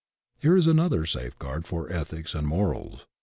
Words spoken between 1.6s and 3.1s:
for ethics and morals.